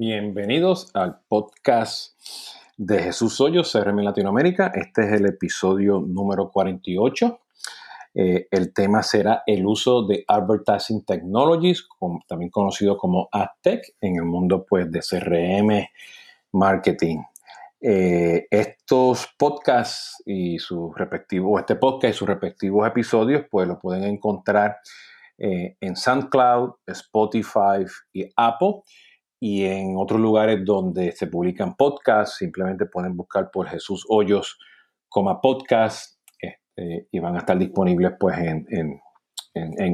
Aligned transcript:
Bienvenidos 0.00 0.90
al 0.94 1.20
podcast 1.28 2.18
de 2.78 3.02
Jesús 3.02 3.38
Hoyos, 3.38 3.70
CRM 3.70 3.98
Latinoamérica. 3.98 4.72
Este 4.74 5.02
es 5.02 5.12
el 5.20 5.26
episodio 5.26 6.00
número 6.00 6.50
48. 6.50 7.38
Eh, 8.14 8.48
el 8.50 8.72
tema 8.72 9.02
será 9.02 9.42
el 9.46 9.66
uso 9.66 10.06
de 10.06 10.24
Advertising 10.26 11.04
Technologies, 11.04 11.86
también 12.26 12.50
conocido 12.50 12.96
como 12.96 13.28
AdTech, 13.30 13.94
en 14.00 14.16
el 14.16 14.24
mundo 14.24 14.64
pues, 14.66 14.90
de 14.90 15.00
CRM 15.00 15.86
marketing. 16.52 17.18
Eh, 17.82 18.46
estos 18.50 19.28
podcasts 19.36 20.22
y 20.24 20.58
sus 20.60 20.96
respectivos, 20.96 21.60
este 21.60 21.76
podcast 21.76 22.14
y 22.14 22.16
sus 22.16 22.26
respectivos 22.26 22.88
episodios, 22.88 23.44
pues 23.50 23.68
lo 23.68 23.78
pueden 23.78 24.04
encontrar 24.04 24.78
eh, 25.36 25.76
en 25.78 25.94
SoundCloud, 25.94 26.76
Spotify 26.86 27.84
y 28.14 28.30
Apple 28.34 28.80
y 29.42 29.64
en 29.64 29.96
otros 29.96 30.20
lugares 30.20 30.62
donde 30.64 31.12
se 31.12 31.26
publican 31.26 31.74
podcasts, 31.74 32.36
simplemente 32.36 32.84
pueden 32.84 33.16
buscar 33.16 33.50
por 33.50 33.66
Jesús 33.66 34.04
Hoyos 34.08 34.58
como 35.08 35.40
podcast 35.40 36.20
este, 36.38 37.08
y 37.10 37.18
van 37.18 37.36
a 37.36 37.38
estar 37.38 37.58
disponibles 37.58 38.12
pues 38.20 38.36
en, 38.38 39.00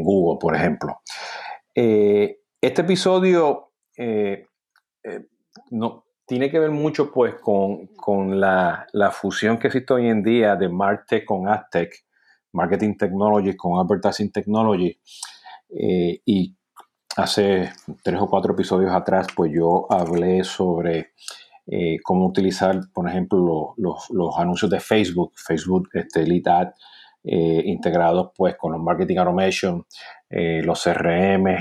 Google, 0.02 0.38
por 0.40 0.54
ejemplo. 0.54 1.00
Eh, 1.74 2.40
este 2.60 2.82
episodio 2.82 3.72
eh, 3.96 4.46
eh, 5.04 5.26
no, 5.70 6.04
tiene 6.26 6.50
que 6.50 6.58
ver 6.58 6.72
mucho 6.72 7.12
pues 7.12 7.36
con, 7.36 7.88
la, 8.40 8.86
fusión 9.12 9.58
que 9.58 9.68
existe 9.68 9.94
hoy 9.94 10.08
en 10.08 10.24
día 10.24 10.56
de 10.56 10.68
MarTech 10.68 11.24
con 11.24 11.48
AdTech, 11.48 12.04
Marketing 12.52 12.96
Technology 12.96 13.56
con 13.56 13.78
Advertising 13.78 14.32
Technology. 14.32 14.98
y 15.68 16.56
hace 17.16 17.72
tres 18.02 18.20
o 18.20 18.28
cuatro 18.28 18.52
episodios 18.52 18.92
atrás, 18.92 19.26
pues 19.34 19.50
yo 19.52 19.86
hablé 19.90 20.44
sobre 20.44 21.12
eh, 21.66 21.98
cómo 22.02 22.26
utilizar, 22.26 22.80
por 22.92 23.08
ejemplo, 23.08 23.74
los, 23.76 24.08
anuncios 24.38 24.70
de 24.70 24.80
Facebook, 24.80 25.32
Facebook 25.34 25.88
este, 25.94 26.26
Lead 26.26 26.46
Ad, 26.46 26.68
eh, 27.24 27.62
integrados 27.64 28.30
pues 28.36 28.56
con 28.56 28.72
los 28.72 28.80
Marketing 28.80 29.16
Automation, 29.16 29.84
eh, 30.30 30.62
los 30.62 30.82
CRM 30.82 31.56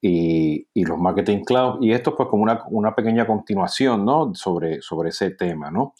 y, 0.00 0.66
los 0.74 0.98
Marketing 0.98 1.44
Cloud. 1.44 1.82
Y 1.82 1.92
esto 1.92 2.16
pues 2.16 2.28
como 2.28 2.46
una, 2.70 2.94
pequeña 2.94 3.26
continuación, 3.26 4.04
¿no? 4.04 4.34
Sobre, 4.34 4.80
sobre 4.80 5.10
ese 5.10 5.30
tema, 5.32 5.70
¿no? 5.70 5.94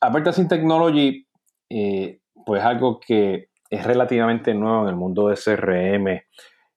Advertising 0.00 0.48
Technology, 0.48 1.26
pues 2.46 2.62
algo 2.62 2.98
que 3.00 3.48
es 3.70 3.84
relativamente 3.84 4.54
nuevo 4.54 4.82
en 4.82 4.88
el 4.88 4.96
mundo 4.96 5.28
de 5.28 5.36
CRM 5.36 6.22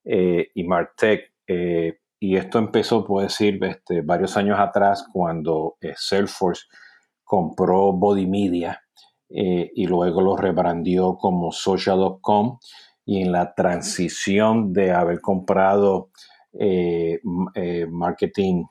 eh, 0.06 0.50
y 0.53 0.64
Martech. 0.64 1.34
Eh, 1.48 1.98
y 2.20 2.38
esto 2.38 2.59
empezó, 2.59 3.03
puedo 3.03 3.25
decir, 3.25 3.61
este, 3.64 4.02
varios 4.02 4.38
años 4.38 4.59
atrás 4.59 5.06
cuando 5.11 5.78
eh, 5.81 5.94
Salesforce 5.95 6.64
compró 7.23 7.92
Body 7.92 8.28
Media 8.28 8.81
y 9.28 9.88
luego 9.88 10.22
lo 10.22 10.38
rebrandió 10.38 11.17
como 11.17 11.52
Social.com 11.52 12.59
y 13.06 13.23
en 13.23 13.31
la 13.31 13.56
transición 13.56 14.72
de 14.72 14.92
haber 14.92 15.20
comprado 15.20 16.11
Marketing 17.89 18.66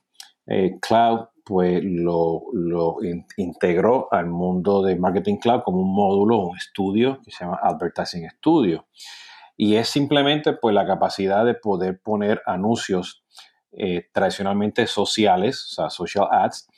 Cloud, 0.81 1.27
pues 1.45 1.83
lo 1.83 2.45
integró 3.37 4.07
al 4.13 4.27
mundo 4.31 4.83
de 4.83 4.95
Marketing 4.95 5.37
Cloud 5.37 5.63
como 5.65 5.83
un 5.83 5.93
módulo, 5.93 6.39
un 6.39 6.57
estudio 6.57 7.21
que 7.23 7.33
se 7.33 7.45
llama 7.45 7.59
Advertising 7.61 8.31
Studio 8.39 8.87
y 9.57 9.77
es 9.77 9.89
simplemente 9.89 10.53
pues 10.55 10.75
la 10.75 10.87
capacidad 10.87 11.45
de 11.45 11.55
poder 11.55 12.01
poner 12.03 12.43
anuncios 12.47 13.25
eh, 13.73 14.09
tradicionalmente 14.13 14.87
sociales, 14.87 15.67
o 15.71 15.75
sea, 15.75 15.91
social 15.91 16.29
ads, 16.31 16.69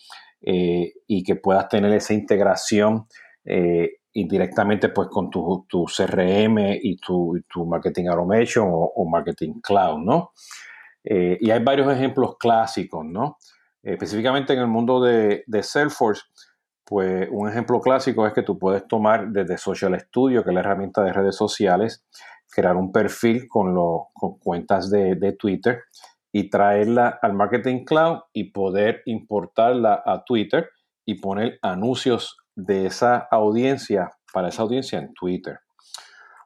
eh, 0.41 0.95
y 1.07 1.23
que 1.23 1.37
puedas 1.37 1.69
tener 1.69 1.93
esa 1.93 2.15
integración 2.15 3.07
eh, 3.45 3.99
indirectamente 4.13 4.89
pues 4.91 5.09
con 5.09 5.31
tu, 5.31 5.67
CRM 5.69 6.59
y 6.83 6.97
tu, 6.97 7.43
marketing 7.67 8.07
automation 8.07 8.69
o, 8.71 9.05
marketing 9.09 9.61
cloud, 9.61 9.99
¿no? 9.99 10.33
y 11.09 11.51
hay 11.51 11.63
varios 11.63 11.93
ejemplos 11.93 12.37
clásicos, 12.37 13.05
¿no? 13.05 13.37
específicamente 13.81 14.55
en 14.55 14.59
el 14.59 14.67
mundo 14.67 15.01
de, 15.01 15.45
de 15.47 15.63
Salesforce, 15.63 16.23
pues 16.85 17.29
un 17.31 17.49
ejemplo 17.49 17.81
clásico 17.81 18.27
es 18.27 18.33
que 18.33 18.43
tú 18.43 18.59
puedes 18.59 18.87
tomar 18.89 19.29
desde 19.29 19.59
Social 19.59 19.99
Studio, 20.01 20.43
que 20.43 20.51
es 20.51 20.55
la 20.55 20.61
herramienta 20.61 21.03
de 21.03 21.13
redes 21.13 21.37
sociales, 21.37 22.05
crear 22.57 22.75
un 22.75 22.91
perfil 22.91 23.47
con, 23.49 23.75
cuentas 24.41 24.91
de, 24.91 25.37
Twitter 25.39 25.83
y 26.33 26.49
traerla 26.49 27.19
al 27.21 27.35
Marketing 27.35 27.85
Cloud 27.85 28.21
y 28.33 28.51
poder 28.51 29.03
importarla 29.05 30.03
a 30.07 30.25
Twitter 30.25 30.71
y 31.05 31.21
poner 31.21 31.59
anuncios 31.61 32.39
de 32.55 32.87
esa 32.87 33.29
audiencia 33.31 34.11
para 34.33 34.49
esa 34.49 34.63
audiencia 34.63 34.99
en 34.99 35.13
Twitter. 35.13 35.59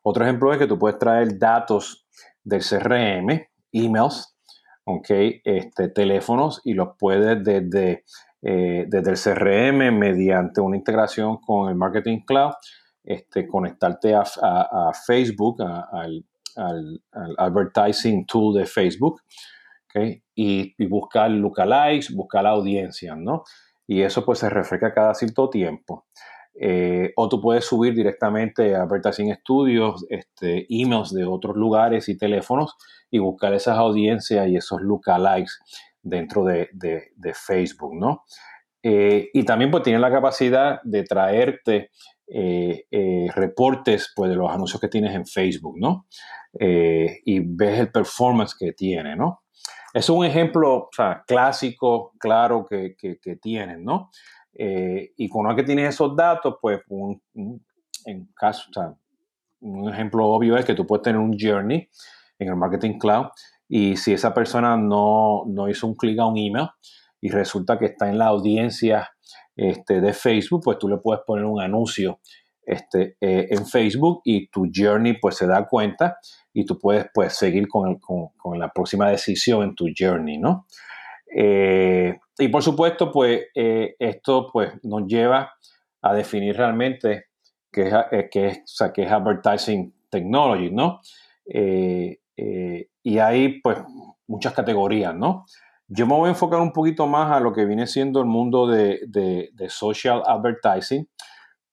Otro 0.02 0.24
ejemplo 0.24 0.52
es 0.52 0.58
que 0.58 0.66
tú 0.66 0.76
puedes 0.76 0.98
traer 0.98 1.38
datos 1.38 2.08
del 2.42 2.62
CRM, 2.62 3.46
emails, 3.70 4.36
okay, 4.84 5.40
este, 5.44 5.90
teléfonos 5.90 6.60
y 6.64 6.74
los 6.74 6.88
puedes 6.98 7.44
desde, 7.44 8.04
eh, 8.42 8.84
desde 8.88 9.10
el 9.12 9.16
CRM 9.16 9.96
mediante 9.96 10.60
una 10.60 10.76
integración 10.76 11.36
con 11.36 11.68
el 11.68 11.76
Marketing 11.76 12.18
Cloud 12.26 12.54
este, 13.04 13.46
conectarte 13.46 14.14
a, 14.14 14.92
Facebook, 15.06 15.62
al, 15.62 16.24
advertising 17.38 18.26
tool 18.26 18.54
de 18.54 18.66
Facebook, 18.66 19.20
y, 20.34 20.86
buscar 20.86 21.30
lookalikes, 21.30 22.14
buscar 22.14 22.46
audiencias, 22.46 23.16
¿no? 23.16 23.44
Y 23.86 24.02
eso 24.02 24.24
pues 24.24 24.38
se 24.38 24.48
refresca 24.48 24.94
cada 24.94 25.14
cierto 25.14 25.50
tiempo. 25.50 26.06
Eh, 26.62 27.12
o 27.16 27.28
tú 27.28 27.40
puedes 27.40 27.64
subir 27.64 27.94
directamente 27.94 28.74
a 28.74 28.82
Advertising 28.82 29.34
Studios, 29.36 30.04
este, 30.10 30.66
emails 30.68 31.12
de 31.12 31.24
otros 31.24 31.56
lugares 31.56 32.08
y 32.08 32.18
teléfonos 32.18 32.76
y 33.10 33.18
buscar 33.18 33.54
esas 33.54 33.78
audiencias 33.78 34.46
y 34.48 34.56
esos 34.56 34.80
lookalikes 34.82 35.58
dentro 36.02 36.44
de, 36.44 36.68
Facebook, 37.34 37.94
¿no? 37.94 38.24
Eh, 38.82 39.28
y 39.34 39.44
también 39.44 39.70
pues 39.70 39.86
la 39.86 40.10
capacidad 40.10 40.80
de 40.82 41.02
traerte 41.02 41.90
eh, 42.32 42.86
eh, 42.92 43.28
reportes 43.34 44.12
pues, 44.14 44.30
de 44.30 44.36
los 44.36 44.48
anuncios 44.48 44.80
que 44.80 44.86
tienes 44.86 45.12
en 45.16 45.26
Facebook, 45.26 45.76
¿no? 45.80 46.06
Eh, 46.56 47.22
y 47.24 47.40
ves 47.40 47.80
el 47.80 47.90
performance 47.90 48.54
que 48.56 48.72
tiene, 48.72 49.16
¿no? 49.16 49.42
Es 49.92 50.08
un 50.08 50.24
ejemplo 50.24 50.88
clásico, 51.26 52.12
claro, 52.20 52.64
que, 52.64 52.94
que, 52.96 53.36
tienen, 53.36 53.84
¿no? 53.84 54.10
y 54.52 55.28
con 55.28 55.48
lo 55.48 55.56
que 55.56 55.62
tienes 55.64 55.94
esos 55.94 56.14
datos, 56.14 56.56
pues 56.60 56.80
un, 56.88 57.20
en 58.04 58.28
caso, 58.36 58.68
o 58.70 58.72
sea, 58.72 58.94
un 59.60 59.92
ejemplo 59.92 60.26
obvio 60.26 60.56
es 60.56 60.64
que 60.64 60.74
tú 60.74 60.86
puedes 60.86 61.02
tener 61.02 61.20
un 61.20 61.36
journey 61.36 61.88
en 62.38 62.48
el 62.48 62.56
Marketing 62.56 62.98
Cloud 62.98 63.26
y 63.68 63.96
si 63.96 64.12
esa 64.12 64.32
persona 64.32 64.76
no, 64.76 65.44
no 65.46 65.68
hizo 65.68 65.86
un 65.88 65.94
clic 65.94 66.20
a 66.20 66.26
un 66.26 66.36
email 66.36 66.68
y 67.20 67.30
resulta 67.30 67.78
que 67.78 67.86
está 67.86 68.08
en 68.08 68.18
la 68.18 68.26
audiencia 68.26 69.10
este, 69.56 70.00
de 70.00 70.12
Facebook, 70.12 70.62
pues 70.64 70.78
tú 70.78 70.88
le 70.88 70.98
puedes 70.98 71.22
poner 71.26 71.44
un 71.44 71.60
anuncio 71.60 72.20
este, 72.70 73.16
eh, 73.20 73.48
en 73.50 73.66
Facebook 73.66 74.20
y 74.24 74.48
tu 74.48 74.68
journey 74.72 75.14
pues 75.14 75.36
se 75.36 75.46
da 75.46 75.66
cuenta 75.66 76.18
y 76.52 76.64
tú 76.64 76.78
puedes 76.78 77.06
pues 77.12 77.34
seguir 77.34 77.66
con, 77.66 77.98
la 78.58 78.72
próxima 78.72 79.10
decisión 79.10 79.64
en 79.64 79.74
tu 79.74 79.88
journey, 79.96 80.38
¿no? 80.38 80.66
Eh, 81.34 82.18
y 82.38 82.48
por 82.48 82.62
supuesto 82.62 83.10
pues 83.10 83.46
eh, 83.54 83.96
esto 83.98 84.48
pues 84.52 84.72
nos 84.84 85.06
lleva 85.06 85.52
a 86.02 86.14
definir 86.14 86.56
realmente 86.56 87.26
qué 87.72 87.88
es, 87.88 87.94
qué 88.30 88.46
es, 88.46 88.82
qué 88.94 89.02
es 89.02 89.10
advertising 89.10 89.92
technology, 90.08 90.70
¿no? 90.70 91.00
y 93.02 93.18
hay 93.18 93.60
pues 93.60 93.78
muchas 94.28 94.54
categorías, 94.54 95.14
¿no? 95.14 95.44
Yo 95.92 96.06
me 96.06 96.14
voy 96.14 96.28
a 96.28 96.30
enfocar 96.30 96.60
un 96.60 96.72
poquito 96.72 97.08
más 97.08 97.32
a 97.32 97.40
lo 97.40 97.52
que 97.52 97.64
viene 97.64 97.84
siendo 97.88 98.20
el 98.20 98.26
mundo 98.26 98.68
de, 98.68 99.50
social 99.68 100.22
advertising, 100.24 101.08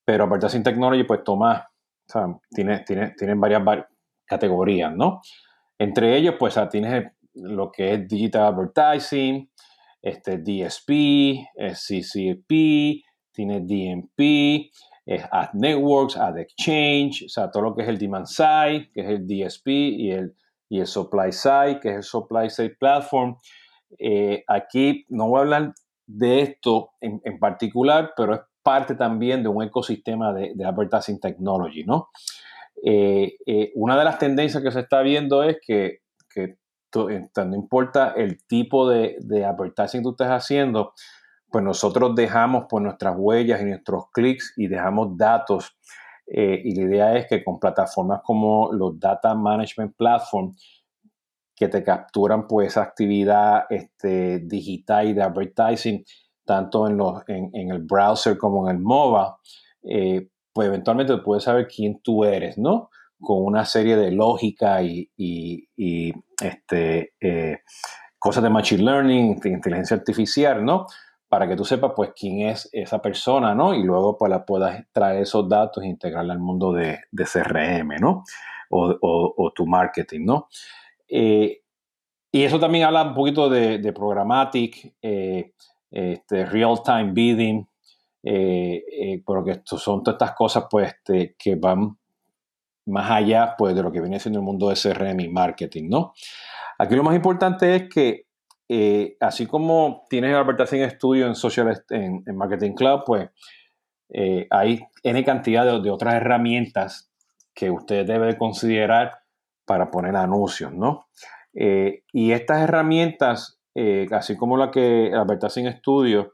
pero 0.03 0.23
advertising 0.23 0.63
technology 0.63 1.03
pues 1.03 1.23
toma, 1.23 1.69
o 1.69 2.11
sea, 2.11 2.25
tiene, 2.49 2.79
tiene, 2.79 3.11
tienen 3.11 3.39
varias, 3.39 3.61
categorías, 4.25 4.93
¿no? 4.93 5.21
Entre 5.77 6.17
ellos 6.17 6.33
pues 6.39 6.59
tienes 6.71 7.11
lo 7.35 7.71
que 7.71 7.93
es 7.93 8.07
digital 8.07 8.53
advertising, 8.53 9.51
este 10.01 10.39
DSP, 10.39 11.45
CCP, 11.73 13.03
tiene 13.31 13.61
DMP, 13.61 14.71
Ad 15.31 15.49
Networks, 15.53 16.17
Ad 16.17 16.39
Exchange, 16.39 17.25
o 17.27 17.29
sea, 17.29 17.51
todo 17.51 17.61
lo 17.61 17.75
que 17.75 17.83
es 17.83 17.87
el 17.87 17.99
Demand 17.99 18.25
Side, 18.25 18.89
que 18.91 19.01
es 19.01 19.09
el 19.09 19.27
DSP, 19.27 19.67
y 19.67 20.11
el, 20.11 20.35
y 20.69 20.79
el 20.79 20.87
Supply 20.87 21.31
Side, 21.31 21.79
que 21.79 21.89
es 21.89 21.95
el 21.97 22.03
Supply 22.03 22.49
Side 22.49 22.77
Platform. 22.79 23.37
Eh, 23.97 24.43
aquí 24.47 25.05
no 25.09 25.29
voy 25.29 25.39
a 25.39 25.41
hablar 25.43 25.73
de 26.05 26.41
esto 26.41 26.91
en, 27.01 27.39
particular, 27.39 28.13
pero 28.15 28.35
es 28.35 28.41
parte 28.63 28.95
también 28.95 29.43
de 29.43 29.49
un 29.49 29.63
ecosistema 29.63 30.33
de, 30.33 30.53
advertising 30.65 31.19
technology, 31.19 31.83
¿no? 31.83 32.09
Eh, 32.83 33.37
eh, 33.45 33.71
una 33.75 33.97
de 33.97 34.05
las 34.05 34.19
tendencias 34.19 34.61
que 34.63 34.71
se 34.71 34.81
está 34.81 35.01
viendo 35.01 35.43
es 35.43 35.57
que, 35.65 35.99
no 36.95 37.55
importa 37.55 38.13
el 38.15 38.43
tipo 38.45 38.89
de, 38.89 39.17
de 39.19 39.45
advertising 39.45 39.99
que 39.99 40.03
tú 40.03 40.11
estés 40.11 40.27
haciendo, 40.27 40.93
pues 41.51 41.63
nosotros 41.63 42.15
dejamos 42.15 42.65
pues, 42.69 42.83
nuestras 42.83 43.15
huellas 43.17 43.61
y 43.61 43.65
nuestros 43.65 44.05
clics 44.11 44.53
y 44.57 44.67
dejamos 44.67 45.17
datos. 45.17 45.77
Y 46.29 46.75
la 46.75 46.81
idea 46.81 47.15
es 47.15 47.27
que 47.27 47.41
con 47.41 47.57
plataformas 47.57 48.19
como 48.21 48.73
los 48.73 48.99
Data 48.99 49.33
Management 49.33 49.95
Platform, 49.95 50.55
que 51.57 51.67
te 51.67 51.83
capturan 51.83 52.47
pues 52.47 52.67
esa 52.67 52.83
actividad 52.83 53.63
este, 53.71 54.39
digital 54.39 55.07
y 55.07 55.13
de 55.13 55.23
advertising, 55.23 56.05
tanto 56.45 56.87
en, 56.87 56.97
los, 56.97 57.23
en, 57.27 57.71
el 57.71 57.79
browser 57.79 58.37
como 58.37 58.69
en 58.69 58.77
el 58.77 58.81
mobile, 58.81 59.33
eh, 59.81 60.29
pues 60.53 60.67
eventualmente 60.67 61.17
puedes 61.17 61.43
saber 61.43 61.67
quién 61.67 61.99
tú 62.01 62.23
eres, 62.23 62.59
¿no? 62.59 62.91
Con 63.19 63.43
una 63.43 63.65
serie 63.65 63.97
de 63.97 64.11
lógica 64.11 64.83
y, 64.83 65.09
este, 66.41 67.13
eh, 67.19 67.59
cosas 68.19 68.43
de 68.43 68.49
machine 68.51 68.83
learning, 68.83 69.39
de 69.39 69.49
inteligencia 69.49 69.97
artificial, 69.97 70.63
¿no? 70.63 70.85
Para 71.27 71.47
que 71.47 71.55
tú 71.55 71.65
sepas, 71.65 71.93
pues, 71.95 72.11
quién 72.15 72.47
es 72.47 72.69
esa 72.71 73.01
persona, 73.01 73.55
¿no? 73.55 73.73
Y 73.73 73.81
luego, 73.81 74.15
pues, 74.15 74.31
puedas 74.45 74.85
traer 74.91 75.23
esos 75.23 75.49
datos 75.49 75.83
e 75.83 75.87
integrarla 75.87 76.33
al 76.33 76.39
mundo 76.39 76.71
de, 76.71 76.99
CRM, 77.11 77.99
¿no? 77.99 78.23
O, 78.69 79.51
tu 79.55 79.65
marketing, 79.65 80.25
¿no? 80.25 80.49
Eh, 81.07 81.61
y 82.31 82.43
eso 82.43 82.59
también 82.59 82.85
habla 82.85 83.03
un 83.03 83.13
poquito 83.13 83.49
de, 83.49 83.79
de 83.79 83.93
programmatic, 83.93 84.95
eh, 85.01 85.53
este, 85.89 86.45
real-time 86.45 87.11
bidding, 87.13 87.67
eh, 88.23 89.21
porque 89.25 89.61
son 89.63 90.03
todas 90.03 90.15
estas 90.15 90.35
cosas, 90.35 90.65
pues, 90.69 90.89
este, 90.89 91.35
que 91.37 91.55
van 91.55 91.97
más 92.85 93.11
allá 93.11 93.55
pues, 93.57 93.75
de 93.75 93.83
lo 93.83 93.91
que 93.91 94.01
viene 94.01 94.19
siendo 94.19 94.39
el 94.39 94.45
mundo 94.45 94.69
de 94.69 94.75
CRM 94.75 95.19
y 95.21 95.29
marketing, 95.29 95.89
¿no? 95.89 96.13
Aquí 96.77 96.95
lo 96.95 97.03
más 97.03 97.15
importante 97.15 97.75
es 97.75 97.89
que 97.89 98.27
así 99.21 99.45
como 99.45 100.05
tienes 100.09 100.31
el 100.31 100.35
Advertising 100.37 100.89
Studio 100.91 101.27
en, 101.27 101.35
social, 101.35 101.83
en, 101.89 102.23
Marketing 102.35 102.73
Cloud, 102.73 103.01
pues 103.05 103.29
hay 104.49 104.81
N 105.03 105.23
cantidad 105.23 105.81
de, 105.81 105.89
otras 105.89 106.15
herramientas 106.15 107.09
que 107.53 107.71
usted 107.71 108.05
debe 108.05 108.37
considerar 108.37 109.21
para 109.67 109.91
poner 109.91 110.15
anuncios, 110.15 110.73
¿no? 110.73 111.07
Eh, 111.53 112.03
y 112.11 112.31
estas 112.31 112.63
herramientas, 112.63 113.59
así 114.11 114.35
como 114.35 114.57
la 114.57 114.71
que 114.71 115.11
Advertising 115.13 115.71
Studio, 115.73 116.33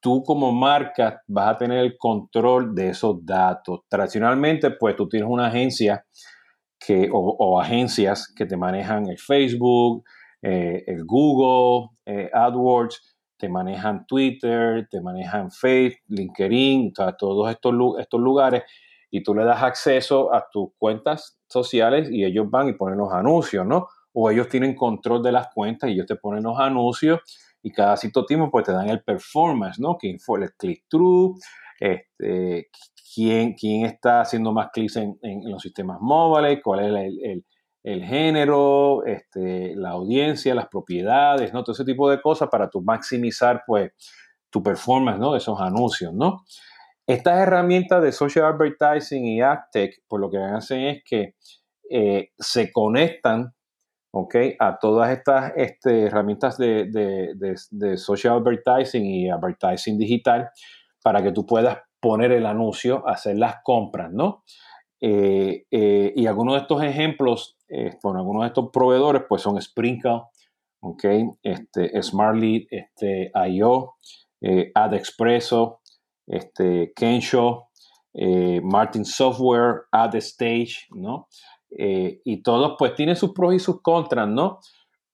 tú 0.00 0.22
como 0.22 0.52
marca 0.52 1.22
vas 1.26 1.54
a 1.54 1.58
tener 1.58 1.78
el 1.78 1.96
control 1.96 2.74
de 2.74 2.90
esos 2.90 3.24
datos. 3.24 3.80
Tradicionalmente, 3.88 4.70
pues 4.72 4.96
tú 4.96 5.08
tienes 5.08 5.28
una 5.28 5.46
agencia 5.46 6.04
que, 6.78 7.08
o, 7.12 7.60
agencias 7.60 8.32
que 8.34 8.46
te 8.46 8.56
manejan 8.56 9.06
el 9.08 9.18
Facebook, 9.18 10.04
eh, 10.42 10.82
el 10.86 11.04
Google, 11.04 11.90
eh, 12.06 12.30
AdWords, 12.32 13.16
te 13.36 13.48
manejan 13.48 14.06
Twitter, 14.06 14.86
te 14.90 15.00
manejan 15.00 15.50
Facebook, 15.50 16.00
LinkedIn, 16.08 16.92
todos 17.18 17.50
estos, 17.50 17.74
estos 17.98 18.20
lugares 18.20 18.62
y 19.10 19.22
tú 19.22 19.34
le 19.34 19.44
das 19.44 19.62
acceso 19.62 20.32
a 20.32 20.46
tus 20.50 20.70
cuentas 20.78 21.39
sociales 21.50 22.08
y 22.10 22.24
ellos 22.24 22.48
van 22.48 22.68
y 22.68 22.72
ponen 22.72 22.98
los 22.98 23.12
anuncios, 23.12 23.66
¿no? 23.66 23.88
O 24.12 24.30
ellos 24.30 24.48
tienen 24.48 24.74
control 24.74 25.22
de 25.22 25.32
las 25.32 25.48
cuentas 25.54 25.90
y 25.90 25.94
ellos 25.94 26.06
te 26.06 26.16
ponen 26.16 26.42
los 26.42 26.58
anuncios 26.58 27.20
y 27.62 27.70
cada 27.72 27.96
cierto 27.96 28.24
tiempo 28.24 28.50
pues 28.50 28.64
te 28.64 28.72
dan 28.72 28.88
el 28.88 29.02
performance, 29.02 29.78
¿no? 29.78 29.96
Quién 29.96 30.18
fue 30.18 30.40
el 30.40 30.50
click-through, 30.54 31.38
este, 31.78 32.68
quién, 33.14 33.54
quién 33.54 33.84
está 33.84 34.22
haciendo 34.22 34.52
más 34.52 34.68
clics 34.72 34.96
en, 34.96 35.18
los 35.44 35.62
sistemas 35.62 35.98
móviles, 36.00 36.60
cuál 36.62 36.96
es 36.96 37.44
el, 37.82 38.04
género, 38.04 39.04
este, 39.04 39.74
la 39.74 39.90
audiencia, 39.90 40.54
las 40.54 40.68
propiedades, 40.68 41.52
¿no? 41.52 41.62
Todo 41.62 41.72
ese 41.72 41.84
tipo 41.84 42.10
de 42.10 42.20
cosas 42.20 42.48
para 42.48 42.68
tu 42.68 42.82
maximizar 42.82 43.62
pues 43.66 43.92
tu 44.50 44.62
performance, 44.62 45.18
¿no? 45.18 45.32
De 45.32 45.38
esos 45.38 45.60
anuncios, 45.60 46.12
¿no? 46.12 46.44
Estas 47.10 47.40
herramientas 47.40 48.00
de 48.04 48.12
social 48.12 48.44
advertising 48.44 49.26
y 49.26 49.40
AdTech, 49.40 50.04
pues 50.06 50.20
lo 50.20 50.30
que 50.30 50.38
hacen 50.38 50.82
es 50.82 51.02
que 51.04 51.34
eh, 51.90 52.30
se 52.38 52.70
conectan 52.70 53.52
a 54.60 54.78
todas 54.80 55.10
estas 55.10 55.52
este, 55.56 56.04
herramientas 56.04 56.56
de, 56.56 57.96
social 57.96 58.36
advertising 58.36 59.04
y 59.04 59.28
advertising 59.28 59.98
digital 59.98 60.50
para 61.02 61.20
que 61.20 61.32
tú 61.32 61.44
puedas 61.44 61.78
poner 61.98 62.30
el 62.30 62.46
anuncio, 62.46 63.02
hacer 63.08 63.36
las 63.38 63.56
compras, 63.64 64.12
¿no? 64.12 64.44
Eh, 65.00 65.64
eh, 65.68 66.12
y 66.14 66.26
algunos 66.28 66.54
de 66.54 66.60
estos 66.60 66.80
ejemplos, 66.84 67.56
con 68.00 68.18
algunos 68.18 68.42
de 68.42 68.48
estos 68.48 68.70
proveedores, 68.72 69.22
pues 69.28 69.42
son 69.42 69.60
Sprinkle, 69.60 70.22
¿ok? 70.78 71.04
Este, 71.42 72.00
Smartly, 72.00 72.68
este, 72.70 73.32
IO, 73.48 73.94
AdExpresso, 74.74 75.79
este, 76.26 76.92
Kensho, 76.94 77.68
Martin 78.62 79.04
Software, 79.04 79.82
AdStage, 79.92 80.88
¿no? 80.90 81.28
Eh, 81.70 82.20
y 82.24 82.42
todos 82.42 82.74
pues 82.78 82.94
tienen 82.94 83.16
sus 83.16 83.32
pros 83.32 83.54
y 83.54 83.58
sus 83.58 83.80
contras, 83.82 84.28
¿no? 84.28 84.58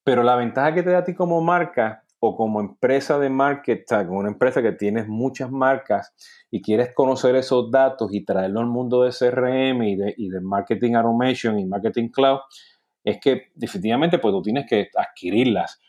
Pero 0.04 0.22
la 0.22 0.36
ventaja 0.36 0.74
que 0.74 0.82
te 0.82 0.90
da 0.90 0.98
a 0.98 1.04
ti 1.04 1.14
como 1.14 1.40
marca 1.40 2.04
o 2.18 2.34
como 2.34 2.60
empresa 2.60 3.18
de 3.18 3.28
marketing, 3.28 4.06
una 4.08 4.28
empresa 4.28 4.62
que 4.62 4.72
tienes 4.72 5.06
muchas 5.06 5.50
marcas 5.50 6.14
y 6.50 6.62
quieres 6.62 6.94
conocer 6.94 7.36
esos 7.36 7.70
datos 7.70 8.12
y 8.12 8.24
traerlo 8.24 8.60
al 8.60 8.66
mundo 8.66 9.02
de 9.02 9.10
CRM 9.10 9.82
y 9.82 9.96
de, 9.96 10.14
y 10.16 10.30
de 10.30 10.40
marketing 10.40 10.94
automation 10.94 11.58
y 11.58 11.66
marketing 11.66 12.08
cloud, 12.08 12.38
es 13.04 13.18
que 13.20 13.48
definitivamente 13.54 14.18
pues 14.18 14.32
tú 14.32 14.42
tienes 14.42 14.66
que 14.68 14.88
adquirirlas 14.96 15.80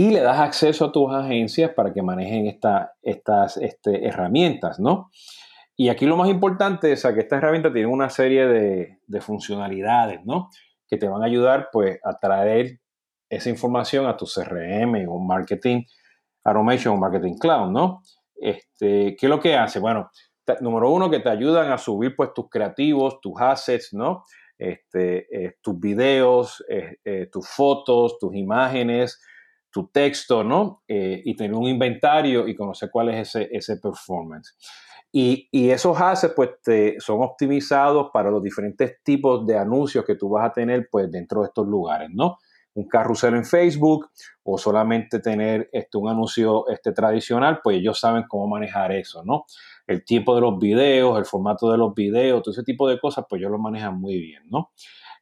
y 0.00 0.08
le 0.08 0.20
das 0.20 0.38
acceso 0.38 0.86
a 0.86 0.92
tus 0.92 1.12
agencias 1.12 1.72
para 1.74 1.92
que 1.92 2.00
manejen 2.00 2.46
estas 2.46 3.58
este, 3.58 4.06
herramientas, 4.06 4.80
¿no? 4.80 5.10
Y 5.76 5.90
aquí 5.90 6.06
lo 6.06 6.16
más 6.16 6.30
importante 6.30 6.90
es 6.90 7.02
que 7.02 7.20
esta 7.20 7.36
herramienta 7.36 7.70
tiene 7.70 7.86
una 7.86 8.08
serie 8.08 8.46
de, 8.46 9.20
funcionalidades, 9.20 10.24
¿no? 10.24 10.48
Que 10.88 10.96
te 10.96 11.06
van 11.06 11.22
a 11.22 11.26
ayudar, 11.26 11.68
pues, 11.70 11.98
a 12.02 12.18
traer 12.18 12.80
esa 13.28 13.50
información 13.50 14.06
a 14.06 14.16
tu 14.16 14.24
CRM 14.24 15.06
o 15.06 15.18
Marketing 15.18 15.82
Automation 16.44 16.94
o 16.94 16.96
Marketing 16.96 17.36
Cloud, 17.38 17.70
¿no? 17.70 18.00
Este, 18.36 19.14
¿Qué 19.20 19.26
es 19.26 19.30
lo 19.30 19.38
que 19.38 19.54
hace? 19.54 19.80
Bueno, 19.80 20.10
número 20.62 20.90
uno, 20.90 21.10
que 21.10 21.20
te 21.20 21.28
ayudan 21.28 21.72
a 21.72 21.76
subir, 21.76 22.16
pues, 22.16 22.30
tus 22.34 22.48
creativos, 22.48 23.20
tus 23.20 23.38
assets, 23.38 23.92
¿no? 23.92 24.24
Este, 24.56 25.26
eh, 25.30 25.56
tus 25.60 25.78
videos, 25.78 26.64
eh, 26.70 26.96
eh, 27.04 27.28
tus 27.30 27.46
fotos, 27.46 28.18
tus 28.18 28.34
imágenes, 28.34 29.20
tu 29.70 29.88
texto, 29.88 30.42
¿no? 30.42 30.82
y 30.86 31.34
tener 31.36 31.54
un 31.54 31.68
inventario 31.68 32.48
y 32.48 32.54
conocer 32.54 32.90
cuál 32.90 33.10
es 33.10 33.28
ese, 33.28 33.48
ese 33.52 33.76
performance. 33.76 34.56
Y, 35.12 35.48
esos 35.70 36.00
assets 36.00 36.34
pues 36.34 36.50
son 36.98 37.22
optimizados 37.22 38.10
para 38.12 38.30
los 38.30 38.42
diferentes 38.42 39.02
tipos 39.02 39.44
de 39.46 39.58
anuncios 39.58 40.04
que 40.04 40.14
tú 40.14 40.28
vas 40.30 40.48
a 40.48 40.52
tener 40.52 40.88
pues 40.90 41.10
dentro 41.10 41.40
de 41.40 41.48
estos 41.48 41.66
lugares, 41.66 42.10
¿no? 42.12 42.38
Un 42.74 42.86
carrusel 42.86 43.34
en 43.34 43.44
Facebook 43.44 44.10
o 44.44 44.56
solamente 44.56 45.18
tener 45.18 45.68
este, 45.72 45.98
un 45.98 46.08
anuncio 46.08 46.68
este, 46.68 46.92
tradicional, 46.92 47.58
pues 47.62 47.78
ellos 47.78 47.98
saben 47.98 48.24
cómo 48.28 48.46
manejar 48.46 48.92
eso, 48.92 49.24
¿no? 49.24 49.46
El 49.88 50.04
tiempo 50.04 50.36
de 50.36 50.42
los 50.42 50.56
videos, 50.58 51.18
el 51.18 51.24
formato 51.24 51.72
de 51.72 51.78
los 51.78 51.92
videos, 51.92 52.42
todo 52.42 52.52
ese 52.52 52.62
tipo 52.62 52.88
de 52.88 53.00
cosas, 53.00 53.24
pues 53.28 53.40
ellos 53.40 53.50
lo 53.50 53.58
manejan 53.58 54.00
muy 54.00 54.16
bien, 54.16 54.44
¿no? 54.48 54.70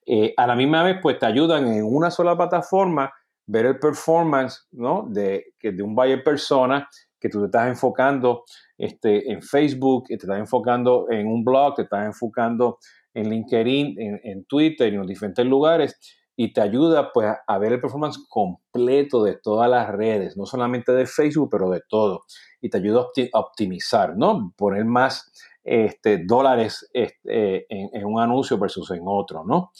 Eh, 0.04 0.34
a 0.36 0.46
la 0.46 0.54
misma 0.54 0.82
vez, 0.82 0.98
pues 1.00 1.18
te 1.18 1.24
ayudan 1.24 1.66
en 1.66 1.84
una 1.84 2.10
sola 2.10 2.36
plataforma 2.36 3.10
ver 3.48 3.66
el 3.66 3.78
performance, 3.78 4.68
¿no? 4.72 5.06
De, 5.08 5.54
de 5.60 5.82
un 5.82 5.94
buyer 5.94 6.22
persona 6.22 6.88
que 7.18 7.28
tú 7.28 7.40
te 7.40 7.46
estás 7.46 7.68
enfocando 7.68 8.44
este, 8.76 9.32
en 9.32 9.42
Facebook, 9.42 10.04
te 10.06 10.14
estás 10.14 10.38
enfocando 10.38 11.06
en 11.10 11.26
un 11.26 11.42
blog, 11.44 11.74
te 11.74 11.82
estás 11.82 12.06
enfocando 12.06 12.78
en 13.14 13.30
LinkedIn, 13.30 13.96
en, 14.22 14.44
Twitter 14.44 14.88
y 14.88 14.94
en 14.94 15.00
los 15.00 15.08
diferentes 15.08 15.44
lugares 15.44 15.98
y 16.36 16.52
te 16.52 16.60
ayuda 16.60 17.10
pues 17.12 17.34
a 17.44 17.58
ver 17.58 17.72
el 17.72 17.80
performance 17.80 18.24
completo 18.28 19.24
de 19.24 19.36
todas 19.42 19.68
las 19.68 19.88
redes, 19.88 20.36
no 20.36 20.46
solamente 20.46 20.92
de 20.92 21.06
Facebook, 21.06 21.48
pero 21.50 21.68
de 21.68 21.80
todo. 21.88 22.20
Y 22.60 22.70
te 22.70 22.78
ayuda 22.78 23.00
a 23.32 23.40
optimizar, 23.40 24.16
¿no? 24.16 24.54
Poner 24.56 24.84
más 24.84 25.32
este, 25.64 26.24
dólares 26.24 26.88
este, 26.92 27.66
en, 27.68 28.04
un 28.04 28.20
anuncio 28.20 28.56
versus 28.56 28.92
en 28.92 29.02
otro, 29.04 29.42
¿no? 29.44 29.72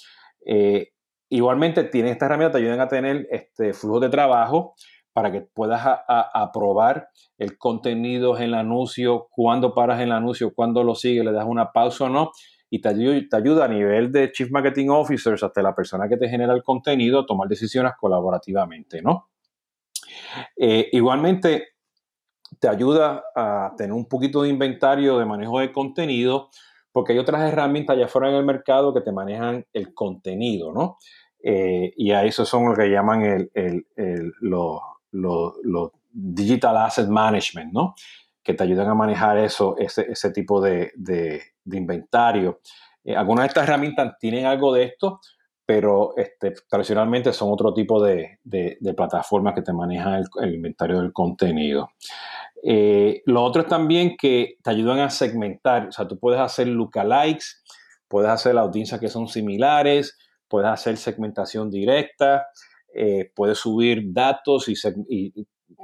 Eh, 0.45 0.89
igualmente, 1.28 1.85
tiene 1.85 2.11
esta 2.11 2.26
herramienta, 2.26 2.58
te 2.58 2.64
ayudan 2.64 2.80
a 2.80 2.88
tener 2.88 3.26
este 3.30 3.73
flujo 3.73 4.00
de 4.00 4.08
trabajo, 4.08 4.75
para 5.18 5.32
que 5.32 5.40
puedas 5.40 5.82
aprobar 6.06 7.08
el 7.38 7.58
contenido 7.58 8.37
en 8.37 8.44
el 8.44 8.54
anuncio, 8.54 9.26
cuándo 9.32 9.75
paras 9.75 9.97
en 9.97 10.04
el 10.04 10.12
anuncio, 10.12 10.54
cuándo 10.54 10.85
lo 10.85 10.94
sigues, 10.94 11.25
le 11.25 11.32
das 11.32 11.44
una 11.44 11.73
pausa 11.73 12.04
o 12.04 12.08
no, 12.08 12.30
y 12.70 12.80
te, 12.80 12.90
te 13.23 13.37
ayuda 13.37 13.64
a 13.64 13.68
nivel 13.68 14.12
de 14.12 14.30
Chief 14.30 14.49
Marketing 14.52 14.90
Officers 14.90 15.42
hasta 15.42 15.61
la 15.61 15.75
persona 15.75 16.08
que 16.08 16.18
te 16.18 16.28
genera 16.28 16.54
el 16.54 16.62
contenido 16.62 17.18
a 17.18 17.26
tomar 17.26 17.49
decisiones 17.49 17.94
colaborativamente, 17.99 19.02
¿no? 19.02 19.30
Eh, 20.56 20.88
igualmente, 20.92 21.70
te 22.61 22.68
ayuda 22.68 23.25
a 23.35 23.75
tener 23.76 23.94
un 23.94 24.08
poquito 24.08 24.42
de 24.42 24.50
inventario 24.50 25.18
de 25.18 25.25
manejo 25.25 25.58
de 25.58 25.73
contenido, 25.73 26.50
porque 26.99 27.12
hay 27.12 27.21
otras 27.21 27.52
herramientas 27.52 27.95
allá 27.95 28.07
afuera 28.07 28.28
en 28.28 28.35
el 28.35 28.45
mercado 28.45 28.93
que 28.93 29.02
te 29.02 29.12
manejan 29.12 29.64
el 29.73 29.95
contenido, 29.95 30.73
¿no? 30.73 30.99
eh, 31.43 31.93
y 31.97 32.11
a 32.11 32.25
eso 32.25 32.45
son 32.45 32.69
lo 32.69 32.75
que 32.75 32.90
llaman 32.90 33.49
el, 33.55 33.85
los 34.40 35.90
Digital 36.11 36.76
Asset 36.76 37.09
Management, 37.09 37.73
¿no? 37.73 37.95
Que 38.43 38.55
te 38.55 38.64
ayudan 38.64 38.88
a 38.88 38.95
manejar 38.95 39.38
eso, 39.38 39.76
ese, 39.78 40.31
tipo 40.33 40.61
de, 40.61 40.90
de, 40.97 41.43
inventario. 41.71 42.61
Eh, 43.05 43.14
algunas 43.14 43.45
de 43.45 43.49
estas 43.49 43.64
herramientas 43.64 44.17
tienen 44.19 44.47
algo 44.47 44.73
de 44.73 44.85
esto, 44.85 45.21
pero 45.64 46.17
este, 46.17 46.55
tradicionalmente 46.69 47.33
son 47.33 47.52
otro 47.52 47.75
tipo 47.75 48.02
de, 48.02 48.38
de, 48.43 48.95
plataformas 48.97 49.55
que 49.55 49.62
te 49.62 49.73
manejan 49.73 50.25
el, 50.40 50.55
inventario 50.55 51.00
del 51.00 51.12
contenido. 51.12 51.90
Eh, 52.62 53.23
lo 53.27 53.45
otro 53.45 53.62
es 53.62 53.69
también 53.69 54.17
que 54.17 54.57
te 54.62 54.71
ayudan 54.71 54.99
a 55.00 55.11
segmentar, 55.11 55.88
o 55.88 55.93
sea, 55.93 56.09
tú 56.09 56.19
puedes 56.19 56.41
hacer 56.41 56.67
lookalikes, 56.69 57.62
puedes 58.09 58.31
hacer 58.31 58.57
audiencias 58.59 59.00
que 59.00 59.09
son 59.09 59.29
similares, 59.29 60.17
puedes 60.49 60.69
hacer 60.69 60.97
segmentación 60.97 61.71
directa, 61.71 62.47
eh, 62.95 63.31
puedes 63.35 63.59
subir 63.59 64.03
datos 64.12 64.69
y, 64.69 64.75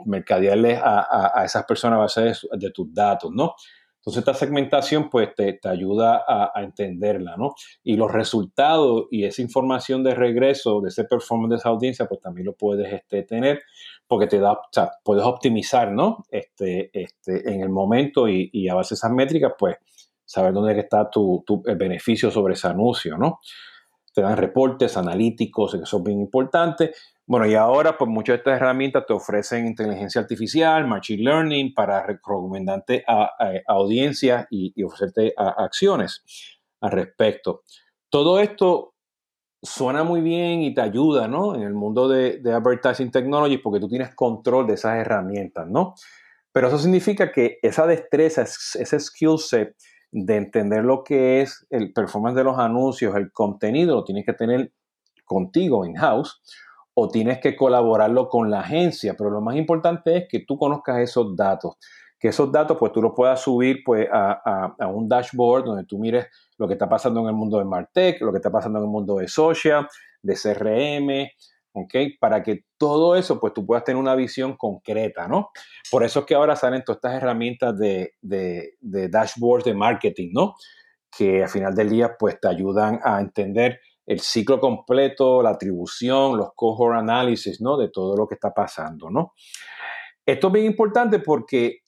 mercadearles 0.06 0.80
a, 0.82 1.42
esas 1.44 1.64
personas 1.66 1.98
a 1.98 2.00
base 2.00 2.32
de, 2.52 2.70
tus 2.70 2.92
datos, 2.92 3.30
¿no? 3.32 3.54
Entonces 3.96 4.20
esta 4.20 4.34
segmentación 4.34 5.08
pues 5.08 5.34
te, 5.34 5.58
ayuda 5.64 6.24
a, 6.26 6.50
a, 6.54 6.62
entenderla, 6.62 7.36
¿no? 7.36 7.54
Y 7.82 7.96
los 7.96 8.10
resultados 8.10 9.06
y 9.10 9.24
esa 9.24 9.42
información 9.42 10.02
de 10.02 10.14
regreso 10.14 10.80
de 10.80 10.88
ese 10.88 11.04
performance 11.04 11.50
de 11.50 11.56
esa 11.56 11.68
audiencia 11.68 12.06
pues 12.06 12.20
también 12.20 12.46
lo 12.46 12.54
puedes 12.54 12.92
este, 12.92 13.22
tener 13.22 13.62
porque 14.06 14.26
te 14.26 14.38
da, 14.38 14.52
o 14.52 14.68
sea, 14.70 14.92
puedes 15.02 15.24
optimizar, 15.24 15.90
¿no? 15.92 16.24
Este, 16.30 16.90
este, 16.92 17.52
en 17.52 17.60
el 17.60 17.70
momento 17.70 18.28
y, 18.28 18.50
y 18.52 18.68
a 18.68 18.74
base 18.74 18.94
de 18.94 18.98
esas 18.98 19.12
métricas 19.12 19.52
pues 19.58 19.76
saber 20.24 20.52
dónde 20.52 20.78
está 20.78 21.10
tu, 21.10 21.42
tu, 21.46 21.62
beneficio 21.62 22.30
sobre 22.30 22.54
ese 22.54 22.68
anuncio, 22.68 23.16
¿no? 23.16 23.40
Te 24.14 24.22
dan 24.22 24.36
reportes 24.36 24.96
analíticos 24.96 25.72
que 25.72 25.86
son 25.86 26.04
bien 26.04 26.20
importantes 26.20 27.14
bueno, 27.26 27.46
y 27.46 27.54
ahora, 27.54 27.96
pues 27.96 28.10
muchas 28.10 28.34
de 28.34 28.38
estas 28.38 28.56
herramientas 28.56 29.06
te 29.06 29.14
ofrecen 29.14 29.66
inteligencia 29.66 30.20
artificial, 30.20 30.86
machine 30.86 31.22
learning 31.22 31.72
para 31.72 32.02
recomendarte 32.06 33.02
a, 33.06 33.30
audiencias 33.66 34.46
y, 34.50 34.82
ofrecerte 34.82 35.32
acciones 35.36 36.22
al 36.82 36.92
respecto. 36.92 37.62
Todo 38.10 38.40
esto 38.40 38.93
suena 39.64 40.04
muy 40.04 40.20
bien 40.20 40.62
y 40.62 40.74
te 40.74 40.82
ayuda, 40.82 41.26
¿no? 41.26 41.54
En 41.54 41.62
el 41.62 41.74
mundo 41.74 42.08
de, 42.08 42.40
advertising 42.44 43.10
technology 43.10 43.58
porque 43.58 43.80
tú 43.80 43.88
tienes 43.88 44.14
control 44.14 44.66
de 44.66 44.74
esas 44.74 44.98
herramientas, 44.98 45.66
¿no? 45.68 45.94
Pero 46.52 46.68
eso 46.68 46.78
significa 46.78 47.32
que 47.32 47.58
esa 47.62 47.86
destreza, 47.86 48.42
ese 48.42 49.00
skill 49.00 49.38
set 49.38 49.74
de 50.12 50.36
entender 50.36 50.84
lo 50.84 51.02
que 51.02 51.40
es 51.40 51.66
el 51.70 51.92
performance 51.92 52.36
de 52.36 52.44
los 52.44 52.58
anuncios, 52.58 53.16
el 53.16 53.32
contenido, 53.32 53.96
lo 53.96 54.04
tienes 54.04 54.24
que 54.24 54.34
tener 54.34 54.72
contigo 55.24 55.84
in-house 55.84 56.40
o 56.92 57.08
tienes 57.08 57.40
que 57.40 57.56
colaborarlo 57.56 58.28
con 58.28 58.50
la 58.50 58.60
agencia, 58.60 59.14
pero 59.18 59.30
lo 59.30 59.40
más 59.40 59.56
importante 59.56 60.16
es 60.16 60.24
que 60.28 60.44
tú 60.46 60.56
conozcas 60.56 60.98
esos 60.98 61.34
datos, 61.34 61.76
que 62.24 62.28
esos 62.28 62.50
datos 62.50 62.78
pues 62.78 62.90
tú 62.90 63.02
los 63.02 63.12
puedas 63.14 63.38
subir 63.38 63.82
pues 63.84 64.08
a, 64.10 64.74
un 64.88 65.06
dashboard 65.06 65.66
donde 65.66 65.84
tú 65.84 65.98
mires 65.98 66.26
lo 66.56 66.66
que 66.66 66.72
está 66.72 66.88
pasando 66.88 67.20
en 67.20 67.26
el 67.26 67.34
mundo 67.34 67.58
de 67.58 67.66
Martech, 67.66 68.18
lo 68.22 68.32
que 68.32 68.38
está 68.38 68.50
pasando 68.50 68.78
en 68.78 68.86
el 68.86 68.90
mundo 68.90 69.16
de 69.16 69.28
social, 69.28 69.86
de 70.22 70.34
CRM, 70.34 71.28
¿ok? 71.74 71.94
Para 72.18 72.42
que 72.42 72.64
todo 72.78 73.14
eso 73.14 73.38
pues 73.38 73.52
tú 73.52 73.66
puedas 73.66 73.84
tener 73.84 74.00
una 74.00 74.14
visión 74.14 74.56
concreta, 74.56 75.28
¿no? 75.28 75.50
Por 75.90 76.02
eso 76.02 76.20
es 76.20 76.24
que 76.24 76.34
ahora 76.34 76.56
salen 76.56 76.82
todas 76.82 76.96
estas 76.96 77.12
herramientas 77.12 77.76
de, 77.78 78.14
de, 78.22 78.72
de 78.80 79.10
dashboards 79.10 79.66
de 79.66 79.74
marketing, 79.74 80.30
¿no? 80.32 80.54
Que 81.14 81.42
al 81.42 81.50
final 81.50 81.74
del 81.74 81.90
día 81.90 82.16
pues 82.18 82.40
te 82.40 82.48
ayudan 82.48 83.00
a 83.04 83.20
entender 83.20 83.80
el 84.06 84.20
ciclo 84.20 84.60
completo, 84.60 85.42
la 85.42 85.50
atribución, 85.50 86.38
los 86.38 86.54
cohort 86.56 86.96
análisis, 86.96 87.60
¿no? 87.60 87.76
De 87.76 87.90
todo 87.90 88.16
lo 88.16 88.26
que 88.26 88.36
está 88.36 88.54
pasando, 88.54 89.10
¿no? 89.10 89.34
Esto 90.24 90.46
es 90.46 90.52
bien 90.54 90.64
importante 90.64 91.18
porque 91.18 91.83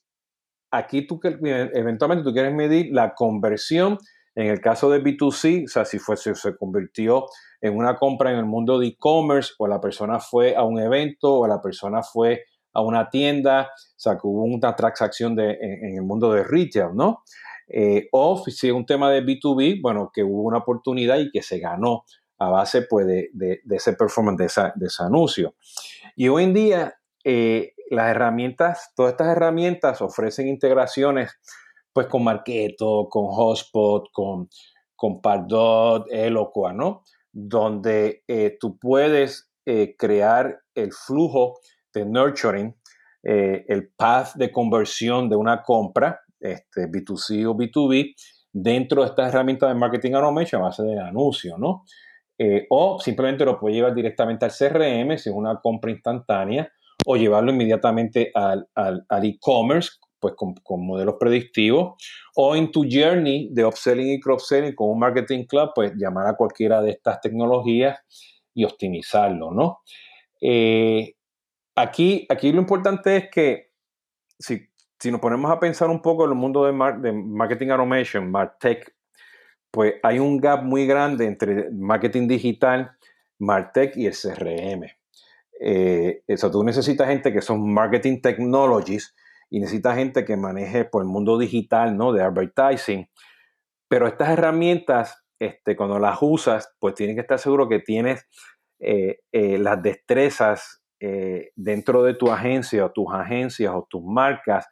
aquí 0.71 1.05
tú 1.05 1.19
eventualmente 1.23 2.23
tú 2.23 2.33
quieres 2.33 2.53
medir 2.53 2.89
la 2.91 3.13
conversión 3.13 3.97
en 4.35 4.47
el 4.47 4.61
caso 4.61 4.91
de 4.91 5.01
B2C, 5.01 5.65
o 5.65 5.67
sea, 5.67 5.83
si 5.83 5.97
fuese, 5.97 6.35
se 6.35 6.55
convirtió 6.55 7.25
en 7.59 7.75
una 7.75 7.95
compra 7.95 8.31
en 8.31 8.37
el 8.37 8.45
mundo 8.45 8.77
de 8.77 8.87
e-commerce 8.87 9.53
o 9.57 9.67
la 9.67 9.81
persona 9.81 10.19
fue 10.19 10.55
a 10.55 10.63
un 10.63 10.79
evento 10.79 11.33
o 11.33 11.47
la 11.47 11.59
persona 11.59 12.03
fue 12.03 12.43
a 12.73 12.81
una 12.81 13.09
tienda, 13.09 13.63
o 13.63 13.99
sea, 13.99 14.13
que 14.13 14.27
hubo 14.27 14.43
una 14.43 14.75
transacción 14.75 15.35
de, 15.35 15.57
en, 15.59 15.85
en 15.85 15.95
el 15.95 16.03
mundo 16.03 16.31
de 16.31 16.43
retail, 16.43 16.89
¿no? 16.93 17.23
Eh, 17.67 18.07
o 18.11 18.41
si 18.45 18.67
es 18.67 18.73
un 18.73 18.85
tema 18.85 19.11
de 19.11 19.23
B2B, 19.23 19.81
bueno, 19.81 20.09
que 20.13 20.23
hubo 20.23 20.43
una 20.43 20.59
oportunidad 20.59 21.17
y 21.19 21.29
que 21.31 21.41
se 21.41 21.59
ganó 21.59 22.05
a 22.39 22.49
base 22.49 22.83
pues, 22.83 23.05
de, 23.05 23.61
ese 23.69 23.93
performance, 23.93 24.55
de, 24.75 24.85
ese 24.85 25.03
anuncio. 25.03 25.55
Y 26.15 26.27
hoy 26.29 26.43
en 26.43 26.53
día, 26.53 26.99
eh, 27.23 27.73
las 27.89 28.09
herramientas, 28.09 28.91
todas 28.95 29.13
estas 29.13 29.29
herramientas 29.29 30.01
ofrecen 30.01 30.47
integraciones 30.47 31.31
pues 31.93 32.07
con 32.07 32.23
Marketo, 32.23 33.07
con 33.09 33.25
Hotspot, 33.27 34.09
con, 34.11 34.49
con 34.95 35.21
Pardot, 35.21 36.05
Eloqua, 36.11 36.73
¿no? 36.73 37.03
Donde 37.31 38.23
eh, 38.27 38.57
tú 38.59 38.77
puedes 38.77 39.51
crear 39.97 40.61
el 40.75 40.93
flujo 40.93 41.59
de 41.93 42.05
nurturing, 42.05 42.73
el 43.21 43.91
path 43.97 44.35
de 44.35 44.49
conversión 44.49 45.27
de 45.27 45.35
una 45.35 45.61
compra 45.61 46.21
este, 46.39 46.87
B2C 46.87 47.45
o 47.45 47.55
B2B 47.55 48.13
dentro 48.51 49.01
de 49.01 49.09
estas 49.09 49.29
herramientas 49.29 49.69
de 49.69 49.75
marketing 49.75 50.13
automation 50.13 50.61
a 50.61 50.65
base 50.65 50.83
de 50.83 50.99
anuncios, 50.99 51.57
¿no? 51.59 51.83
Eh, 52.39 52.67
o 52.69 52.99
simplemente 52.99 53.45
lo 53.45 53.59
puede 53.59 53.75
llevar 53.75 53.95
directamente 53.95 54.45
al 54.45 54.51
CRM 54.51 55.17
si 55.17 55.29
es 55.29 55.35
una 55.35 55.59
compra 55.59 55.89
instantánea 55.89 56.71
o 57.07 57.15
llevarlo 57.15 57.51
inmediatamente 57.51 58.31
al, 58.33 58.67
e-commerce 59.23 59.91
pues 60.19 60.33
con, 60.35 60.85
modelos 60.85 61.15
predictivos 61.19 61.93
o 62.35 62.55
en 62.55 62.71
tu 62.71 62.85
journey 62.89 63.49
de 63.51 63.65
upselling 63.65 64.13
y 64.13 64.19
cross-selling 64.19 64.75
con 64.75 64.89
un 64.89 64.99
marketing 64.99 65.45
club 65.45 65.71
pues 65.73 65.93
llamar 65.95 66.27
a 66.27 66.35
cualquiera 66.35 66.81
de 66.81 66.91
estas 66.91 67.21
tecnologías 67.21 67.99
y 68.53 68.65
optimizarlo, 68.65 69.51
¿no? 69.51 69.79
Eh, 70.41 71.13
aquí, 71.75 72.25
aquí 72.29 72.51
lo 72.51 72.59
importante 72.59 73.17
es 73.17 73.29
que 73.29 73.67
si 74.39 74.67
si 74.99 75.11
nos 75.11 75.21
ponemos 75.21 75.51
a 75.51 75.59
pensar 75.59 75.89
un 75.89 76.01
poco 76.01 76.25
en 76.25 76.31
el 76.31 76.35
mundo 76.35 76.65
de, 76.65 76.71
marketing 76.71 77.69
automation, 77.69 78.31
MarTech, 78.31 78.95
pues 79.69 79.95
hay 80.01 80.19
un 80.19 80.37
gap 80.37 80.63
muy 80.63 80.87
grande 80.87 81.25
entre 81.25 81.69
marketing 81.71 82.27
digital, 82.27 82.91
MarTech 83.39 83.95
y 83.95 84.07
el 84.07 84.13
CRM. 84.13 84.87
Eh, 85.59 86.23
tú 86.51 86.63
necesitas 86.63 87.07
gente 87.07 87.33
que 87.33 87.41
son 87.41 87.73
marketing 87.73 88.21
technologies 88.21 89.15
y 89.49 89.59
necesitas 89.59 89.95
gente 89.95 90.25
que 90.25 90.37
maneje 90.37 90.83
por 90.83 90.91
pues, 90.91 91.03
el 91.03 91.09
mundo 91.09 91.37
digital, 91.37 91.97
¿no? 91.97 92.11
De 92.13 92.21
advertising. 92.21 93.09
Pero 93.87 94.07
estas 94.07 94.29
herramientas, 94.29 95.23
este, 95.39 95.75
cuando 95.75 95.99
las 95.99 96.17
usas, 96.21 96.75
pues 96.79 96.95
tienes 96.95 97.15
que 97.15 97.21
estar 97.21 97.39
seguro 97.39 97.69
que 97.69 97.79
tienes 97.79 98.27
eh, 98.79 99.19
eh, 99.31 99.57
las 99.57 99.81
destrezas 99.81 100.83
dentro 101.55 102.01
de 102.01 102.15
tu 102.15 102.31
agencia 102.31 102.83
o 102.83 102.91
tus 102.91 103.13
agencias 103.13 103.71
o 103.71 103.85
tus 103.87 104.01
marcas 104.03 104.65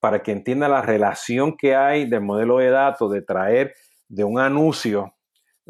para 0.00 0.22
que 0.22 0.32
entienda 0.32 0.66
la 0.66 0.80
relación 0.80 1.58
que 1.58 1.76
hay 1.76 2.08
del 2.08 2.22
modelo 2.22 2.56
de 2.56 2.70
datos 2.70 3.12
de 3.12 3.20
traer 3.20 3.74
de 4.08 4.24
un 4.24 4.38
anuncio 4.38 5.14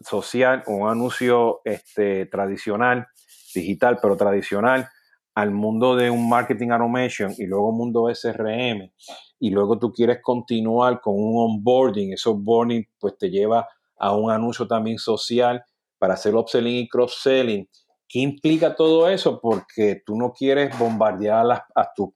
social 0.03 0.63
o 0.67 0.75
un 0.75 0.89
anuncio 0.89 1.61
este, 1.65 2.27
tradicional, 2.27 3.09
digital, 3.55 3.99
pero 4.01 4.17
tradicional, 4.17 4.89
al 5.35 5.51
mundo 5.53 5.95
de 5.95 6.11
un 6.11 6.29
marketing 6.29 6.71
automation 6.71 7.33
y 7.39 7.47
luego 7.47 7.71
mundo 7.73 8.09
SRM 8.13 8.91
y 9.39 9.51
luego 9.51 9.79
tú 9.79 9.93
quieres 9.93 10.19
continuar 10.21 11.01
con 11.01 11.15
un 11.15 11.35
onboarding, 11.37 12.13
ese 12.13 12.29
onboarding 12.29 12.89
pues 12.99 13.17
te 13.17 13.31
lleva 13.31 13.69
a 13.99 14.17
un 14.17 14.31
anuncio 14.31 14.67
también 14.67 14.99
social 14.99 15.65
para 15.99 16.15
hacer 16.15 16.35
upselling 16.35 16.77
y 16.77 16.89
cross-selling. 16.89 17.69
¿Qué 18.09 18.21
implica 18.21 18.75
todo 18.75 19.09
eso? 19.09 19.41
Porque 19.41 20.03
tú 20.05 20.17
no 20.17 20.33
quieres 20.33 20.77
bombardear 20.79 21.51
a, 21.51 21.67
a, 21.75 21.93
tu, 21.95 22.15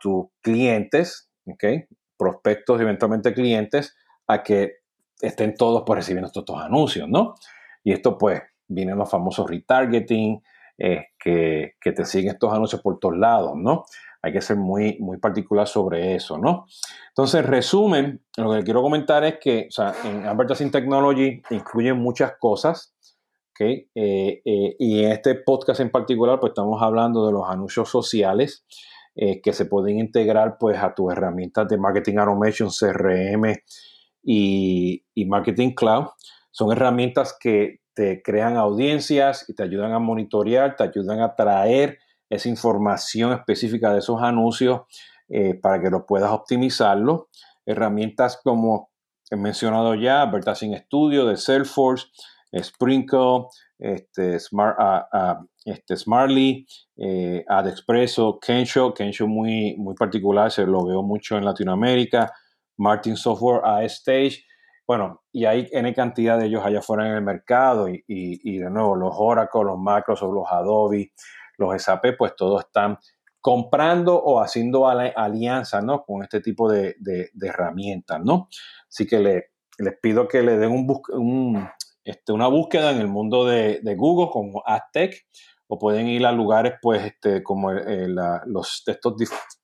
tus 0.00 0.26
clientes 0.40 1.30
¿okay? 1.46 1.84
prospectos 2.16 2.80
eventualmente 2.80 3.32
clientes 3.32 3.96
a 4.26 4.42
que 4.42 4.74
estén 5.20 5.54
todos 5.54 5.82
por 5.84 5.96
recibiendo 5.96 6.26
estos, 6.26 6.44
anuncios, 6.60 7.08
¿no? 7.08 7.34
Y 7.82 7.92
esto 7.92 8.18
pues 8.18 8.42
vienen 8.68 8.98
los 8.98 9.10
famosos 9.10 9.48
retargeting, 9.48 10.42
eh, 10.78 11.06
que, 11.18 11.74
que, 11.80 11.92
te 11.92 12.04
siguen 12.04 12.32
estos 12.32 12.52
anuncios 12.52 12.82
por 12.82 12.98
todos 12.98 13.16
lados, 13.16 13.52
¿no? 13.56 13.84
Hay 14.22 14.32
que 14.32 14.40
ser 14.40 14.56
muy, 14.56 14.98
muy 14.98 15.18
particular 15.18 15.66
sobre 15.66 16.14
eso, 16.14 16.36
¿no? 16.36 16.66
Entonces, 17.08 17.44
en 17.44 17.46
resumen, 17.46 18.24
lo 18.36 18.52
que 18.52 18.64
quiero 18.64 18.82
comentar 18.82 19.24
es 19.24 19.38
que, 19.40 19.66
o 19.68 19.70
sea, 19.70 19.94
en 20.04 20.26
Advertising 20.26 20.70
Technology 20.70 21.42
incluyen 21.50 21.96
muchas 21.96 22.32
cosas, 22.38 22.94
¿ok? 23.52 23.60
Eh, 23.60 23.86
eh, 24.44 24.76
y 24.78 25.04
en 25.04 25.12
este 25.12 25.36
podcast 25.36 25.80
en 25.80 25.90
particular, 25.90 26.38
pues 26.40 26.50
estamos 26.50 26.82
hablando 26.82 27.26
de 27.26 27.32
los 27.32 27.48
anuncios 27.48 27.88
sociales, 27.88 28.66
eh, 29.14 29.40
que 29.40 29.54
se 29.54 29.64
pueden 29.64 29.98
integrar 29.98 30.58
pues 30.58 30.78
a 30.78 30.94
tus 30.94 31.10
herramientas 31.10 31.66
de 31.68 31.78
marketing 31.78 32.18
automation, 32.18 32.68
CRM 32.68 33.54
y, 34.22 35.02
y 35.14 35.24
marketing 35.24 35.70
cloud. 35.70 36.08
Son 36.50 36.70
herramientas 36.70 37.34
que 37.40 37.80
te 37.96 38.20
crean 38.22 38.58
audiencias 38.58 39.48
y 39.48 39.54
te 39.54 39.62
ayudan 39.62 39.92
a 39.92 39.98
monitorear, 39.98 40.76
te 40.76 40.84
ayudan 40.84 41.20
a 41.20 41.34
traer 41.34 41.98
esa 42.28 42.50
información 42.50 43.32
específica 43.32 43.90
de 43.90 44.00
esos 44.00 44.22
anuncios 44.22 44.82
eh, 45.30 45.54
para 45.54 45.80
que 45.80 45.88
lo 45.88 46.04
puedas 46.04 46.30
optimizarlo. 46.30 47.30
Herramientas 47.64 48.38
como 48.44 48.90
he 49.30 49.36
mencionado 49.36 49.94
ya, 49.94 50.22
Advertising 50.22 50.76
Studio 50.76 51.24
de 51.24 51.38
Salesforce, 51.38 52.08
Sprinkle, 52.62 53.46
este, 53.78 54.38
Smart, 54.38 54.76
uh, 54.78 55.46
este, 55.64 55.96
Smartly, 55.96 56.66
eh, 56.98 57.44
AdExpresso, 57.48 58.38
Kensho, 58.38 58.92
Kensho 58.92 59.26
muy, 59.26 59.74
muy 59.78 59.94
particular, 59.94 60.50
se 60.50 60.66
lo 60.66 60.84
veo 60.84 61.02
mucho 61.02 61.38
en 61.38 61.46
Latinoamérica, 61.46 62.30
Martin 62.76 63.16
Software, 63.16 63.62
A-Stage, 63.64 64.45
bueno, 64.86 65.22
y 65.32 65.44
hay 65.46 65.68
N 65.72 65.92
cantidad 65.94 66.38
de 66.38 66.46
ellos 66.46 66.64
allá 66.64 66.78
afuera 66.78 67.08
en 67.08 67.14
el 67.14 67.22
mercado 67.22 67.88
y, 67.88 68.04
y, 68.06 68.58
de 68.58 68.70
nuevo 68.70 68.94
los 68.94 69.12
Oracle, 69.16 69.64
los 69.64 69.78
Microsoft, 69.78 70.32
los 70.32 70.46
Adobe, 70.50 71.12
los 71.58 71.82
SAP, 71.82 72.16
pues 72.16 72.36
todos 72.36 72.64
están 72.64 72.98
comprando 73.40 74.16
o 74.16 74.40
haciendo 74.40 74.88
alianzas 74.88 75.82
¿no? 75.84 76.04
con 76.04 76.22
este 76.22 76.40
tipo 76.40 76.70
de, 76.70 76.96
de, 76.98 77.30
herramientas, 77.42 78.20
¿no? 78.24 78.48
Así 78.88 79.06
que 79.06 79.20
le, 79.20 79.50
les 79.78 79.94
pido 80.00 80.26
que 80.26 80.42
le 80.42 80.56
den 80.56 80.72
un, 80.72 81.02
un 81.12 81.68
este, 82.06 82.32
una 82.32 82.46
búsqueda 82.46 82.92
en 82.92 83.00
el 83.00 83.08
mundo 83.08 83.44
de, 83.44 83.80
Google 83.96 84.30
como 84.30 84.62
AdTech 84.64 85.26
o 85.66 85.78
pueden 85.78 86.06
ir 86.06 86.24
a 86.24 86.30
lugares 86.30 86.74
pues 86.80 87.04
este, 87.04 87.42
como 87.42 87.72
los, 87.72 88.84
estos 88.86 89.14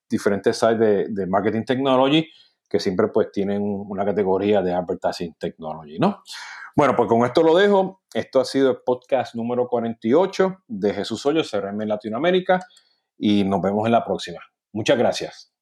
diferentes 0.09 0.57
sites 0.57 1.13
de, 1.15 1.25
Marketing 1.27 1.63
Technology 1.63 2.29
que 2.73 2.79
siempre 2.79 3.09
pues 3.09 3.31
tienen 3.31 3.61
una 3.61 4.03
categoría 4.03 4.63
de 4.63 4.73
Advertising 4.73 5.35
Technology, 5.35 5.99
¿no? 5.99 6.23
Bueno, 6.75 6.95
pues 6.95 7.07
con 7.07 7.23
esto 7.23 7.43
lo 7.43 7.55
dejo. 7.55 8.01
Esto 8.11 8.39
ha 8.39 8.45
sido 8.45 8.71
el 8.71 8.77
podcast 8.83 9.35
número 9.35 9.67
48 9.67 10.63
de 10.67 10.91
Jesús 10.91 11.23
Hoyos, 11.27 11.51
CRM 11.51 11.83
en 11.83 11.89
Latinoamérica 11.89 12.61
y 13.15 13.43
nos 13.43 13.61
vemos 13.61 13.85
en 13.85 13.91
la 13.91 14.03
próxima. 14.03 14.39
Muchas 14.71 14.97
gracias. 14.97 15.52